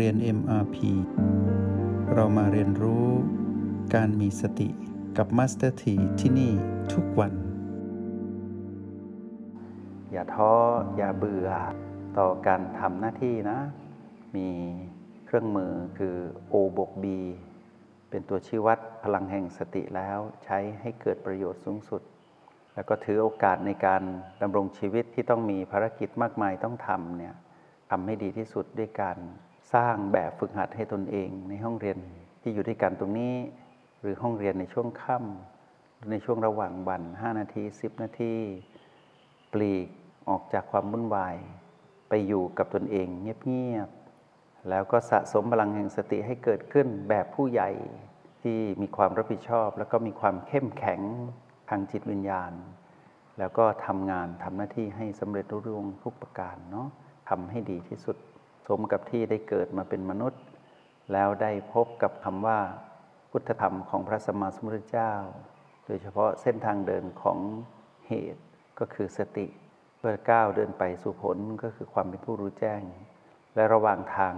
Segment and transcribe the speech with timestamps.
[0.00, 0.76] เรียน MRP
[2.14, 3.06] เรามาเรียนรู้
[3.94, 4.68] การมีสติ
[5.16, 6.52] กับ Master T ที่ที่นี่
[6.92, 7.32] ทุกวัน
[10.12, 10.52] อย่าท้อ
[10.96, 11.48] อย่าเบื่อ
[12.18, 13.58] ต่อการทำหน้าที่นะ
[14.36, 14.48] มี
[15.26, 16.16] เครื่องมือคือ
[16.52, 17.04] O บวก B
[18.10, 22.02] เป็นตัวชี้วัดพลังแห่งสติแล้วใช้ให้เกิดประโยชน์สูงสุด
[22.74, 24.02] แล้วก็ถือโอกาสในการ
[24.42, 27.34] ดำรงชีวิตที่ต้องมีภารกิจมากมายต้องทำเนี่ย
[27.90, 29.18] ทำให้ดีที่สุดด้วยการ
[29.72, 31.98] สร้างแบบฝึกหัดให้ตนเองในห้องเรียน
[32.42, 33.34] ที่อยู่ด้วยกันตรงนี้
[34.00, 38.34] หรือห้องเรียนในช่วงค่ำในช่วงระหว่างวัน 5 นาที 10 นาที
[39.52, 39.88] ปลีก
[40.28, 41.36] ออกจากความวุ่นวาย
[42.08, 47.70] ไปอยู่กับตนเองเงียบๆแล้วก็สะสมพลังแห่งสติให้เกิดขึ้นแบบผู้ใหญ่
[48.42, 51.00] ที่มีความรับผิดชอบ แล้วก็มีความเข้มแข็ง
[51.70, 52.52] ทางจิตวิญญาณ
[53.38, 56.88] แล้วก็ทำงานทำหน้าที่ให้สำเร็จรุ่งทุกประการเนาะ
[57.28, 58.16] ทำให้ดีที่สุด
[58.66, 60.42] สมกับที่ได้เกิดมาเป็นมนุษย์
[61.12, 62.58] แล้วได้พบกับคำว่า
[63.30, 65.12] พุทธธรรมของพระสัมมาสัมพุทธเจ้า
[65.86, 67.38] โดยเฉพาะเส้นทางเดินของ
[68.08, 68.42] เหตุ
[68.78, 69.46] ก็คือสติ
[69.98, 72.82] เพื่อก้าวเดินไปสู่ผลก็คือความเป็นผู้รู้แจ้ง
[73.54, 74.34] และระหว่างทาง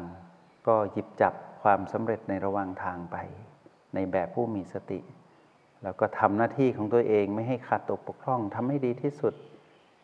[0.67, 3.17] ก็หยิบจับความสำเร็จในระหว่างทางไป
[3.95, 5.01] ในแบบผู้มีสติ
[5.83, 9.35] แล้วก็ทำหน้าที่ของตัวเองไม่ให้ขาดตกปกพร่องทำให้ดีที่สุด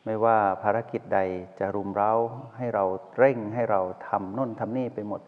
[0.05, 1.21] ไม่ว่าภารกิจใด
[1.59, 2.13] จะรุมเร้า
[2.57, 2.85] ให้เรา
[3.19, 5.21] เร่งให้เราทำน่นทำนี่ไปหมด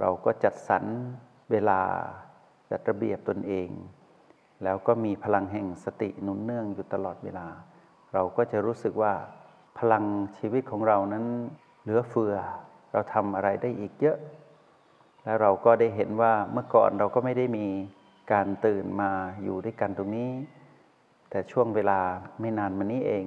[0.00, 0.84] เราก็จัดสรร
[1.50, 1.80] เวลา
[2.70, 3.68] จัดระเบียบตนเอง
[4.64, 7.46] แล้วก็มีพลังแห่งสติหนุนเนื่องอยู่ตลอดเวลา
[8.12, 9.12] เราก็จะรู้สึกว่า
[9.78, 10.04] พลัง
[10.38, 11.24] ชีวิตของเรานั้น
[11.82, 12.34] เหลือเฟือ
[12.92, 14.18] เราทำอะไรได้อีกเยอะ
[15.24, 17.66] แล้วเราก็ได้เห็นว่าเมื่อก่อนเราก็ไม่ได้มี
[18.32, 19.10] การตื่นมา
[19.42, 20.30] อยู่ด้วยกันตรงนี้
[21.30, 22.00] แต่ช่วงเวลา
[22.40, 23.26] ไม่นานมานี้เอง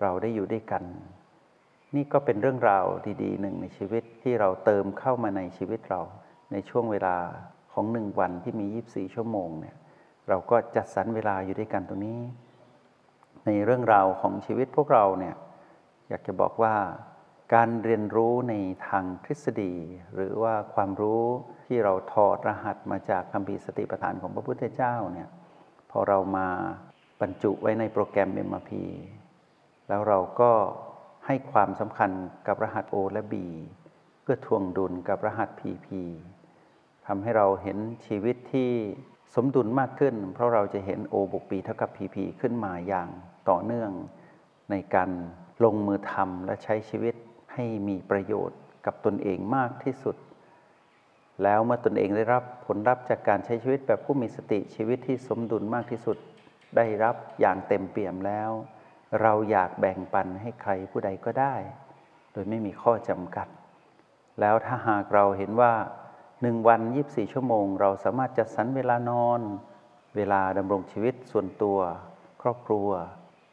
[0.00, 0.84] เราได้อยู่ด้วยกัน
[1.94, 2.86] นี่ก็เป็นเรื่องราว
[3.22, 6.00] ดีๆหนึ่งในชีวิตที่เราเติมเข้ามาในชีวิตเรา
[6.52, 7.16] ในช่วงเวลา
[7.72, 9.76] ของหนึ่งวันที่มี 24 ชั่วโมงเนี่ย
[10.28, 12.20] เราก็จัดสรรเวลาอยู่ด้วยกันตรงนี้
[13.46, 15.34] ในเรื่องราวของชีวิตพวกเราเนี่ย
[16.08, 16.74] อยากจะบอกว่า
[17.54, 18.54] การเรียนรู้ใน
[18.88, 19.74] ทางทฤษฎี
[20.14, 21.24] หรือว่าความรู้
[21.66, 25.28] ที่เราถอดรหัสมาจากคำพีสติปัฏฐานของพระพุทธเจ้าเนี่ย
[25.90, 26.48] พอเรามา
[27.20, 28.70] บรรจุไว้ในโปรแกรม MRP
[29.88, 30.52] แล้วเราก็
[31.26, 32.10] ให้ความสำคัญ
[32.46, 33.34] กับรหัส O และ B
[34.22, 35.88] เพื่อทวงดุลกับรหัส PP
[37.06, 38.70] ทำให้เราเห็นชีวิตที่
[39.34, 43.08] สมดุลมากขึ้น เพราะเราจะเห็น O บวก B เท่ากับ PP ขึ้นมาอย่าง
[43.48, 43.90] ต่อเนื่อง
[44.70, 45.10] ในการ
[45.64, 47.14] ลงมือทำและใช้ชีวิต
[47.54, 50.16] ให้มีประโยชน์กับตนเองมากที่สุด
[51.42, 56.16] แล้วเมื่อตนเองได้รับผลลัพธ์จากการใช้ชีวิตแบบผู้มีสติชีวิตที่สมดุลมากที่สุด
[56.76, 58.50] ได้รับอย่างเต็มเปี่ยมแล้ว
[59.22, 61.54] เราอยากแบ่งปันให้ใครผู้ใดก็ได้
[62.32, 63.48] โดยไม่มีข้อจำกัด
[64.40, 65.72] แล้วถ้าหากเราเห็นว่า
[66.42, 69.40] หนึ่งวัน 24 ชั่วโมง เราสามารถจัดสรรเวลานอน
[70.16, 71.78] เวลาดำรงชีวิตส่วนตัว
[72.42, 72.88] ครอบครัว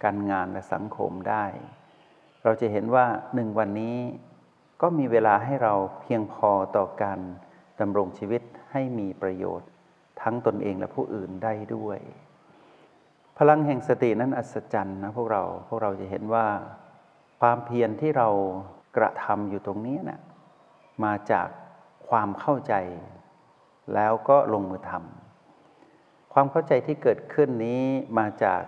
[0.03, 1.46] การงานและสังคมได้
[2.44, 3.97] เราจะเห็นว่าหนึ่งวันนี้
[4.81, 7.19] ก็มีเวลาให้เราเพียงพอต่อการ
[7.81, 8.41] ดำรงชีวิต
[8.72, 9.69] ให้มีประโยชน์
[10.22, 12.00] ทั้งตนเองและผู้อื่นได้ด้วย
[13.38, 16.47] พลังแห่งสตินั้นอัศจรรย์นะพวกเราพวกเราจะเห็นว่า
[17.39, 18.29] ความเพียรที่เรา
[18.97, 20.21] กระทำอยู่ตรงนี้นะ่ะ
[21.03, 21.47] มาจาก
[22.09, 22.73] ความเข้าใจ
[23.94, 27.83] แล้วก็ลงมือทำความเข้าใจที่เกิดขึ้นนี้
[28.19, 28.61] มาจาก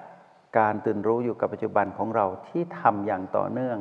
[0.57, 3.79] การตื่นรู้อยู่กับปัจจุบันของเราที่ทำอย่างต่อเนื่อง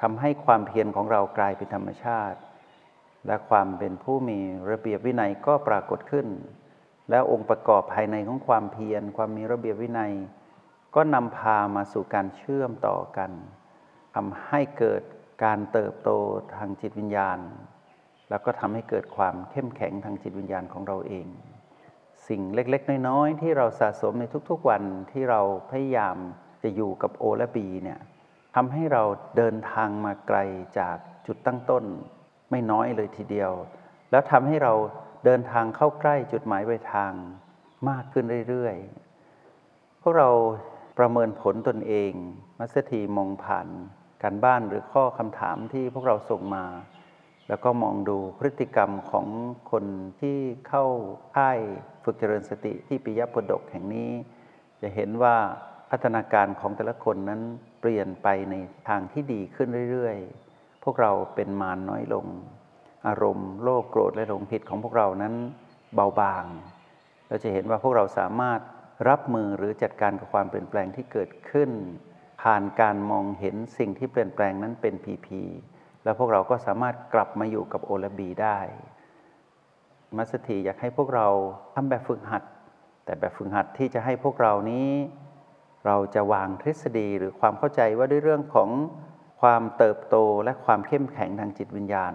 [0.00, 2.38] ทำให้ความเพียรของเรากลายเป็นธรรมชาติ
[3.26, 4.38] และความเป็นผู้มี
[4.70, 6.26] ระเบียบวินัยก็ปรากฏขึ้น
[7.10, 10.12] แล้วองค์ประกอบภายในของความเพียร ความมีระเบียบวินัย
[10.94, 13.30] ก็นำพามาสู่การเชื่อมต่อกัน
[14.14, 15.02] ทำให้เกิด
[15.44, 16.10] การเติบโต
[16.54, 17.38] ทางจิตวิญญาณ
[18.30, 21.26] แล้วก็ทำให้เกิดความเข้มแข็งทางจิตวิญญาณของเราเอง
[22.28, 25.40] สิ่งเล็กๆ น้อยๆ ที่เราสะสมในทุกๆวันที่เรา
[25.70, 26.16] พยายาม
[26.62, 28.00] จะอยู่กับโอและบีเนี่ย
[28.54, 29.02] ทำให้เรา
[29.36, 30.38] เดินทางมาไกล
[30.78, 30.96] จาก
[31.26, 31.84] จุดตั้งต้น
[32.50, 33.52] ไม่น้อยเลยทีเดียว
[34.10, 34.72] แล้วทำให้เรา
[35.24, 37.12] เดินทางเข้าใกล้จุดหมายปลายทาง
[37.88, 40.30] มากขึ้นเรื่อยๆ พวกเรา
[40.98, 42.12] ประเมินผลตนเอง
[42.58, 43.68] มัสถีมองผ่าน
[44.22, 46.64] การบ้านหรือข้อคำถามที่พวกเราส่งมา
[47.48, 49.26] แล้วก็มองดูพฤติกรรมของ
[49.70, 49.84] คน
[50.20, 50.38] ที่
[50.68, 50.84] เข้า
[51.36, 51.58] ค่าย
[52.04, 54.10] ฝึกเจริญสติที่ปิยพดกแห่งนี้
[54.80, 55.36] จะเห็นว่า
[55.90, 57.40] พัฒนาการของแต่ละคนนั้น
[57.80, 58.54] เปลี่ยนไปใน
[58.88, 62.26] ทางที่ดีขึ้นเรื่อยๆ พวกเราเป็นมารน้อยลง
[63.06, 65.34] อารมณ์โลภโกรธและหลงผิดของพวกเรานั้น
[65.94, 66.44] เบาบาง
[67.28, 68.60] เราจะเห็นว่าพวกเราสามารถ
[69.08, 71.70] รับมือหรือจัดการกับความเปลี่ยนแปลงที่เกิดขึ้น
[72.42, 75.42] ผ่านการมองเห็นสิ่งที่เปลี่ยนแปลงนั้นเป็นพีพี
[76.04, 78.58] แล้วพวกเราก็สามารถกลับมาอยู่กับโอและบีได้
[80.16, 81.26] มัสถีอยากให้พวกเรา
[81.74, 82.42] ทำแบบฝึกหัด
[83.04, 84.88] แต่แบบฝึกหัดที่จะให้พวกเรานี้
[85.86, 88.68] เราจะวางทฤษฎีหรือความเข้าใจว่าด้วยเรื่องของ
[89.40, 92.14] ความเติบโตและความเข้มแข็งทางจิตวิญญาณ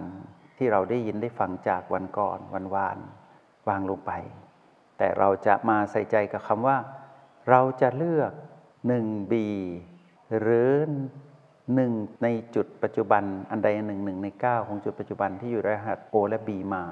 [0.58, 2.98] ที่เราได้ยินได้ฟังจากวันก่อนวันวาน
[3.68, 4.12] วางลงไป
[4.98, 6.76] แต่เราจะมาใส่ใจกับคำว่า
[7.48, 8.32] เราจะเลือก
[8.90, 9.34] 1B
[10.38, 10.72] หรือ
[11.74, 16.84] หนึ่งในจุดปัจจุบันอันใดอันหนึ่งหนึ่งใน 9 ของจุดปัจจุบันที่อยู่รหัส O และ B มา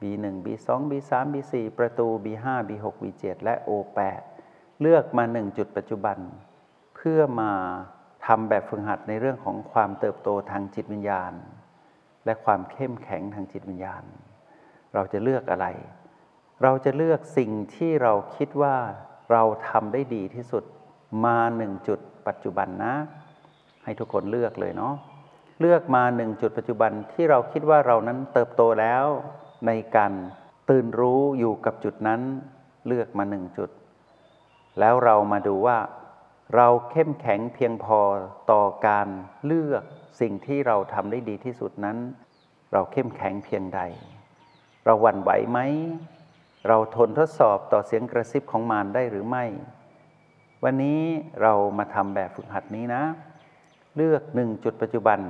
[0.00, 4.22] B1 B2 B3 B4 ประตู B5 B6 B7 และ O8
[4.80, 6.18] เลือกมา 1 จุดปัจจุบัน
[6.96, 7.52] เพื่อมา
[8.26, 11.32] ทำแบบฝึกหัดในเรื่องของความเติบโตทางจิตวิญญาณ
[12.26, 14.04] และความเข้มแข็งทางจิตวิญญาณ
[14.94, 15.66] เราจะเลือกอะไร
[16.62, 18.76] เราจะเลือกสิ่งที่เราคิดว่า
[19.32, 20.64] เราทำได้ดีที่สุด
[21.24, 22.94] มาหนึ่งจุดปัจจุบันนะ
[23.84, 24.94] ให้ทุกคนเลือกเลยเนาะ
[25.60, 29.04] เลือกมาหนึ่งจุดปัจจุบันที่เราคิดว่าเรานั้นเติบโตแล้ว
[29.66, 30.12] ในการ
[30.70, 32.20] ตื่นรู้อยู่กับจุดนั้น
[32.86, 33.70] เลือกมาหนึ่งจุด
[34.80, 35.78] แล้วเรามาดูว่า
[36.56, 38.00] เราเข้มแข็งเพียงพอ
[38.50, 39.08] ต่อการ
[39.46, 39.84] เลือก
[40.20, 41.96] สิ่งที่เราทำได้ดีที่สุดนั้น
[42.72, 43.80] เราเข้มแข็งเพียงใด
[44.84, 45.58] เราหวั่นไหวไหม
[46.68, 49.44] เราทนทดสอบต่อเสียงกระซิบของมารได้หรือไม่
[50.64, 51.00] วันนี้
[51.42, 53.02] เรามาทำแบบฝึกหัดนี้นะ
[53.96, 55.20] เลือกหนึ่งจุดปัจจุบัน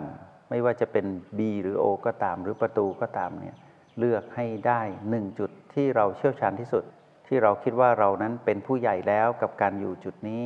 [0.50, 1.06] ไม่ว่าจะเป็น
[1.38, 3.56] B หรือ O ก็ตามหรือประตูก็ตามเนี่ย
[3.98, 6.84] เลือกให้ได้หนึ่งจุดที่เราเชี่ยวชาญที่สุด
[7.26, 10.42] ที่เราคิดว่าเรานั้นเป็นผู้ใหญ่แล้วกับการอยู่จุดนี้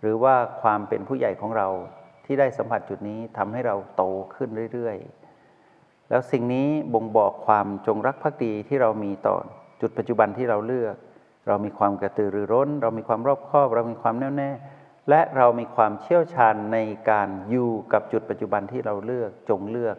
[0.00, 1.68] หรือว่าความเป็นผู้ใหญ่ของเรา
[2.32, 4.02] ที่ได้สัมผัสจุดนี้ทำให้เราโต
[4.34, 9.36] ขึ้นเรื่อยๆ แล้วสิ่งนี้บ่งบอกความจงรักภักดีที่เรามีต่อ
[9.80, 10.96] จุดปัจจุบันที่เราเลือก
[11.48, 14.50] เรามีความกระตือรือร้น เรามีความรอบคอบ เรามีความแน่วแน่
[15.08, 16.78] และเรามีความเชี่ยวชาญใน
[17.10, 19.96] การอยู่กับจุดปัจจุบันที่เราเลือกจงเลือก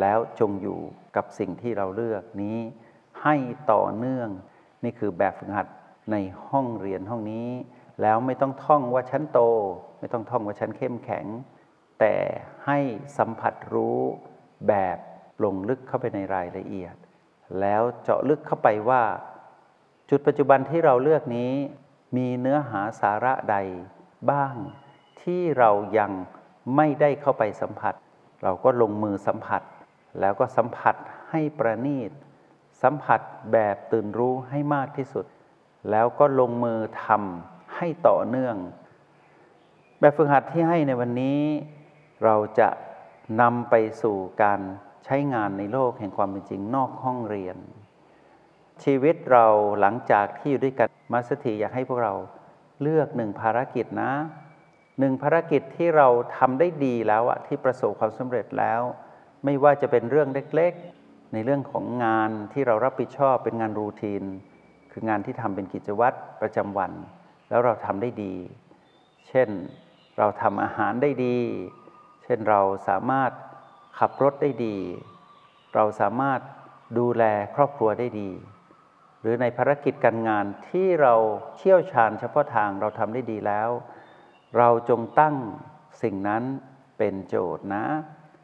[0.00, 0.78] แล้วจงอยู่
[1.16, 2.58] กับสิ่งที่เราเลือกนี้
[3.22, 3.36] ให้
[3.72, 4.28] ต่อเนื่อง
[4.84, 5.66] นี่คือแบบฝึกหัด
[6.12, 6.16] ใน
[6.48, 7.48] ห้องเรียนห้องนี้
[8.02, 9.40] แล้วไม่ต้องท่องว่าฉันโต
[9.98, 11.26] ไม่ต้องท่องว่าฉันเข้มแข็ง
[12.00, 12.14] แต่
[12.66, 12.78] ให้
[13.18, 13.98] สัมผัสรู้
[14.68, 14.98] แบบ
[15.44, 16.94] ลงลึกเข้าไปในรายละเอียด
[17.60, 19.02] แล้วเจาะลึกเข้าไปว่า
[20.10, 21.52] จุดปัจจุบันที่เราเลือกนี้
[22.16, 23.56] มีเนื้อหาสาระใด
[24.30, 24.54] บ้าง
[25.22, 26.12] ที่เรายัง
[26.76, 27.94] ไม่ได้เข้าไปสัมผัส
[28.42, 29.62] เราก็ลงมือสัมผัส
[30.20, 30.94] แล้วก็สัมผัส
[31.30, 32.10] ให้ประณีต
[32.82, 33.20] สัมผัส
[33.52, 35.26] แบบตื่นรู้ให้มากที่สุด
[35.90, 38.56] แล้วก็ลงมือทำ ให้ต่อเนื่อง
[40.00, 41.40] แบบฝึกหัดที่ให้ในวันนี้
[42.24, 42.68] เราจะ
[43.40, 44.60] นำไปสู่การ
[45.04, 47.56] ใช้งานในโลกแห่งความเป็นจริงนอกห้องเรียน
[48.84, 49.46] ชีวิตเรา
[49.80, 52.14] หลังจากที่อยู่ด้วยกันมาสถีอยากให้พวกเรา
[52.82, 54.12] เลือกหนึ่งภารกิจนะ
[54.98, 58.80] หนึ่งภารกิจที่เราทำได้ดีแล้วอะที่ประสบความสำเร็จแล้ว
[59.44, 64.22] ไม่ว่าจะเป็นเรื่องเล็กๆ ในเรื่องของงานที่เรารับผิดชอบเป็นงานรูทีน
[64.92, 66.92] คืองานที่ทำเป็นกิจวัตรประจำวัน
[67.48, 68.34] แล้วเราทำได้ดี
[69.28, 69.48] เช่น
[70.18, 71.38] เราทำอาหารได้ดี
[72.24, 73.30] เช่นเราสามารถ
[73.98, 74.76] ขับรถได้ดี
[75.74, 76.40] เราสามารถ
[76.98, 77.24] ดูแล
[77.54, 78.30] ครอบครัวได้ดี
[79.20, 81.14] หรือในภารกิจการงานที่เรา
[81.56, 83.68] เชี่ยวชาญเฉพาะทางเราทำได้ดีแล้ว
[84.56, 85.36] เราจงตั้ง
[86.02, 86.42] สิ่งนั้น
[86.98, 87.84] เป็นโจทย์นะ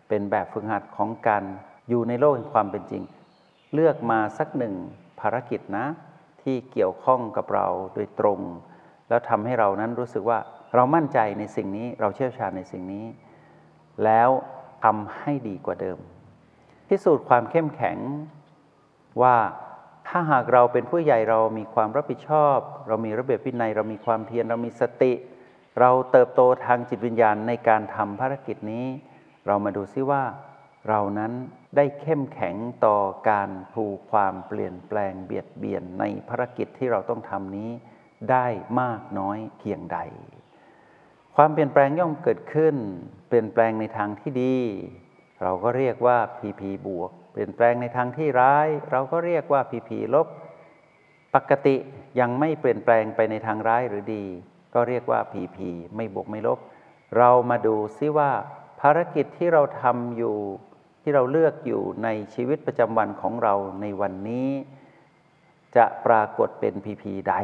[0.09, 1.45] เป็นแบบฝึกหัดของการ
[1.89, 3.03] อยู่ในโลกแห่งความเป็นจริง
[3.75, 4.75] เลือกมาสักหนึ่ง
[5.21, 5.87] ภารกิจนะ
[6.43, 8.41] ที่เกี่ยวข้องกับเราโดยตรง
[9.09, 10.39] แล้วทำให้เรานั้นรู้สึกว่า
[10.75, 13.07] เรามั่นใจในสิ่งนี้เราเชี่ยวชาญในสิ่งนี้
[14.05, 14.31] แล้ว
[14.85, 15.99] ทำให้ดีกว่าเดิม
[16.89, 17.99] พิสูจน์ความเข้มแข็ง
[19.23, 19.37] ว่า
[20.09, 22.59] ถ้าหากเราเป็นผู้ใหญ่เรามีความรับผิดชอบ
[22.89, 25.13] เรามีระเบียบวินัย เรามีความเพียรเรามีสติ
[25.81, 28.87] เราเติบโตทางจิตวิญญาณในการทำภารกิจนี้
[29.47, 30.23] เรามาดูซิว่า
[30.89, 31.33] เรานั้น
[31.77, 32.57] ได้เข้มแข็ง
[32.87, 32.99] ต่อ
[33.31, 37.71] การถูกความเปลี่ยนแปลงเบียดเบียนในภารกิจที่เราต้องทำนี้
[38.33, 38.47] ได้
[38.81, 39.99] มากน้อยเพียงใด
[41.37, 42.77] ความเปลี่ยนแปลงย่อมเกิดขึ้น
[43.29, 44.57] เปลี่ยนแปลงในทางที่ดี
[45.43, 50.27] เราก็เรียกว่า PP บวก เปลี่ยนแปลงในทางที่ร้าย เราก็เรียกว่า PP ลบ
[51.35, 51.77] ปกติ
[52.21, 54.25] ยังไม่เปลี่ยนแปลงไปในทางร้ายหรือดี
[54.75, 55.59] ก็เรียกว่า PP
[55.97, 56.59] ไม่บวกไม่ลบ
[57.19, 58.31] เรามาดูซิว่า
[58.81, 60.37] ภารกิจที่เราทำอยู่
[61.03, 64.49] ที่เราเลือกอยู่ในชีวิตประจำวันของเราในวันนี้
[65.77, 67.35] จะปรากฏเป็น PP ใด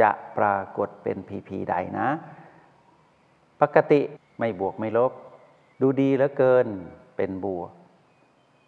[0.00, 2.08] จะปรากฏเป็น PP ใดนะ
[3.60, 4.00] ปกติ
[4.38, 5.12] ไม่บวกไม่ลบ
[5.80, 6.66] ดูดีเหลือเกิน
[7.16, 7.70] เป็นบวก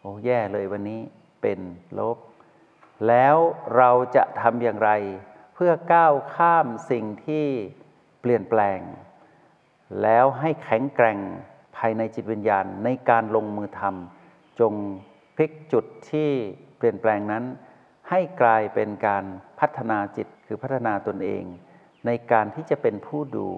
[0.00, 1.00] โอ้แย่เลยวันนี้
[1.42, 1.60] เป็น
[1.98, 2.18] ลบ
[3.08, 3.36] แล้ว
[3.76, 4.90] เราจะทำอย่างไร
[5.54, 7.46] เพื่อก้าวข้ามสิ่งที่
[8.20, 8.80] เปลี่ยนแปลง
[10.02, 11.18] แล้วให้แข็งแกร่ง
[11.76, 14.74] ภายในจิตวิญญาณในการลงมือทำจง
[15.34, 16.30] พลิกจุดที่
[16.76, 17.44] เปลี่ยนแปลงนั้น
[18.08, 19.24] ให้กลายเป็นการ
[19.60, 21.44] พัฒนาจิตคือพัฒนาตนเอง
[22.06, 23.50] ในการที่จะเป็นผู้ดู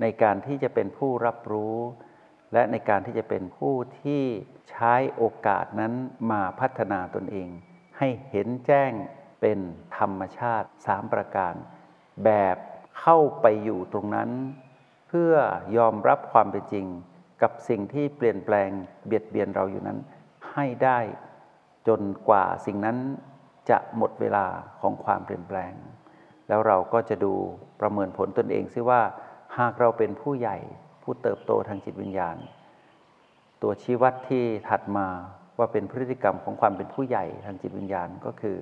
[0.00, 1.76] ในการที่จะเป็นผู้รับรู้
[2.52, 4.22] และในการที่จะเป็นผู้ที่
[4.70, 5.92] ใช้โอกาสนั้น
[6.30, 7.48] มาพัฒนาตนเอง
[7.98, 8.92] ให้เห็นแจ้ง
[9.40, 9.58] เป็น
[9.98, 11.54] ธรรมชาติสามประการ
[12.24, 12.56] แบบ
[13.00, 14.30] เข้าไปอยู่ตรงนั้น
[15.08, 15.34] เพื่อ
[15.76, 16.86] ยอมรับความเป็นจริง
[17.42, 18.70] กับสิ่งที่เปลี่ยนแปลง
[19.06, 19.98] เบียดเบียนเราอยู่นั้น
[20.52, 20.98] ให้ได้
[21.88, 22.98] จนกว่าสิ่งนั้น
[23.70, 24.46] จะหมดเวลา
[24.80, 25.74] ของความเปลี่ยนแปลง
[26.48, 27.32] แล้วเราก็จะดู
[27.80, 29.00] ประเมินผลตนเองซิว่า
[29.58, 30.56] หากเราเป็นผู้ใหญ่
[31.02, 32.36] ผู้เติบโตทางจิตวิญญาณ
[33.62, 35.08] ตัวชี้วัดที่ถัดมา
[35.58, 38.58] ว่าเป็นพฤติกรรมของความเป็นผู้ใหญ่ทางจิตวิญญาณก็คือ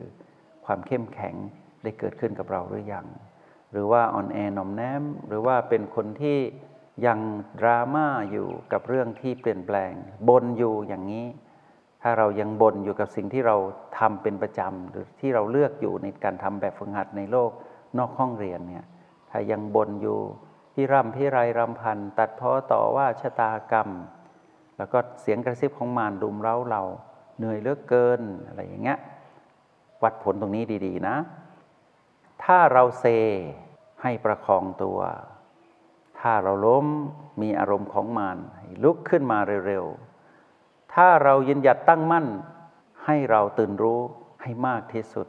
[0.64, 1.34] ความเข้มแข็ง
[1.82, 3.06] ได้เกิดขึ้นกับเราหรือยัง
[3.72, 6.38] หรือว่าอ่อนแอหน่อมแนมหรือว่าเป็นคนที่
[7.06, 7.18] ยัง
[7.60, 9.92] ดราม่าอยู่กับเรื่องที่เปลี่ยนแปลง
[10.28, 11.26] บนอยู่อย่างนี้
[12.02, 13.56] ถ้าเรายังบ่นอยู่กับสิ่งที่เรา
[13.98, 17.50] ทำเป็นประจำหรือที่เราเลือกอยู่ในการทำแบบฝึกหัดในโลก
[17.98, 18.84] นอกห้องเรียนเนี่ย
[19.30, 20.18] ถ้ายังบ่นอยู่
[20.74, 23.88] พี่ร่ำพี่ไรรำพัน ตัดพ้อต่อว่าชะตากรรม
[24.78, 26.82] แล้วก็เสียงกระซิบของมารดุมเร้าเรา
[27.38, 28.98] เหนื่อยเลือกเกินอะไรอย่างเงี้ย
[30.02, 31.16] วัดผลตรงนี้ดีๆนะ
[32.44, 33.04] ถ้าเราเซ
[34.02, 34.98] ให้ประคองตัว
[36.20, 36.86] ถ้าเราล้ม
[37.42, 38.38] มีอารมณ์ของมาน
[38.84, 40.11] ลุกขึ้นมาเร็วๆ
[40.94, 42.26] ถ้าเรายืนหยัดตั้งมั่น
[43.04, 44.00] ให้เราตื่นรู้
[44.42, 45.26] ให้มากที่สุด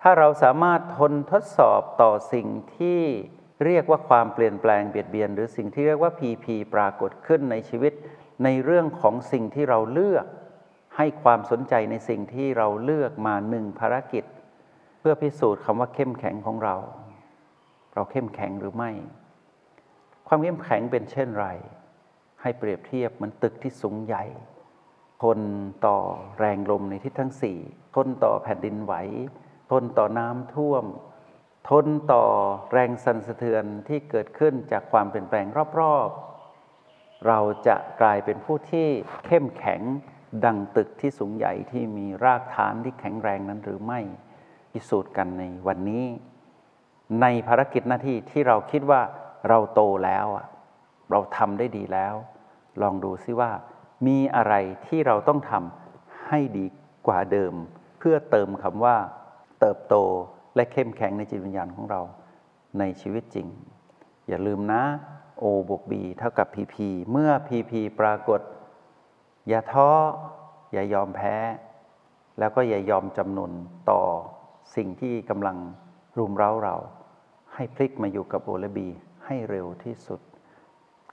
[0.00, 3.00] ถ้าเราสามารถทนทดสอบต่อสิ่งที่
[3.64, 7.92] เรียกว่าความเปลี่ยนแปลงเบียดเบียน หรือสิ่งที่เรียกว่าพีพีปรากฏขึ้นในชีวิต
[8.44, 10.26] ในเรื่องของสิ่งที่เราเลือก
[10.96, 14.24] ให้ความสนใจในสิ่งที่เราเลือกมาหนึ่งภารกิจ
[15.00, 16.76] เพื่อพิสูจน์คำว่าเข้มแข็งของเรา
[17.94, 18.90] เราเข้มแข็งหรือไม่
[20.28, 21.46] ความเข้มแข็งเป็นเช่นไร
[22.40, 24.24] ให้เปรียบเทียบเหมือนตึกที่สูงใหญ่
[25.22, 25.40] ทน
[25.86, 25.98] ต่อ
[26.38, 27.58] แรงลมในทิศทั้งสี่
[27.94, 28.94] ทนต่อแผ่นดินไหว
[29.70, 30.84] ทนต่อน้ำท่วม
[31.70, 32.24] ทนต่อ
[32.72, 35.46] แรงสั่นสะเทือนที่เกิดขึ้นจากความเปลี่ยนแปลง
[35.80, 38.88] รอบๆ เราจะกลายเป็นผู้ที่
[39.26, 39.82] เข้มแข็ง
[40.44, 44.00] ดังตึกที่สูงใหญ่ที่มีรากฐานที่แข็งแรงนั้นหรือไม่
[44.72, 46.04] พิสูจน์กันในวันนี้
[47.22, 49.02] ในภารกิจหน้าที่ที่เราคิดว่า
[49.48, 50.26] เราโตแล้ว
[51.10, 52.14] เราทำได้ดีแล้ว
[52.82, 53.50] ลองดูซิว่า
[54.06, 54.54] มีอะไร
[54.86, 56.66] ที่เราต้องทำให้ดี
[57.06, 57.54] กว่าเดิม
[57.98, 58.96] เพื่อเติมคำว่า
[59.60, 59.94] เติบโต
[60.56, 62.00] และเข้มแข็งในจิตวิญญาณของเรา
[62.78, 63.46] ในชีวิตจริง
[64.28, 64.82] อย่าลืมนะ
[65.42, 66.76] O บวก B เท่ากับ PP
[67.10, 68.40] เมื่อ PP ปรากฏ
[69.48, 69.90] อย่าท้อ
[70.72, 71.36] อย่ายอมแพ้
[72.38, 73.52] แล้วก็อย่ายอมจำนน
[73.90, 74.02] ต่อ
[74.76, 75.56] สิ่งที่กำลัง
[76.18, 76.76] รุมเร้าเรา
[77.54, 78.88] ให้พลิกมาอยู่กับโอและบี
[79.26, 80.20] ให้เร็วที่สุด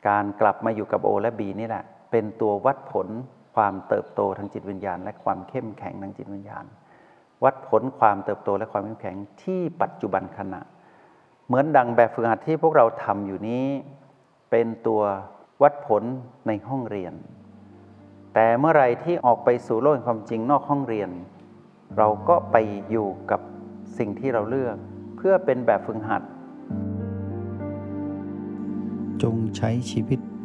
[0.08, 3.08] การกลับมาอยู่กับโอและบีนี่แหละ เป็นตัววัดผล
[3.56, 6.66] ความเติบโตทางจิตวิญญาณ และความเข้มแข็งทางจิตวิญญาณ
[7.44, 10.62] วัดผลความเติบโตและความเข้มแข็งที่ปัจจุบันขณะ
[11.48, 13.66] เหมือนดังแบบฝึกหัดที่พวกเราทำอยู่นี้
[14.52, 15.02] เป็นตัว
[15.62, 16.04] วัดผล
[16.48, 17.14] ในห้องเรียน
[18.34, 21.10] แต่เมื่อไรที่ออกไปสู่โลกความจริงนอกห้องเรียน
[21.98, 22.58] เราก็ไป
[22.90, 23.42] อยู่กับ
[23.98, 24.76] สิ่งที่เราเลือก
[25.18, 26.22] เพื่อเป็นแบบฝึกหัด
[29.24, 30.20] จงใช้ชีวิต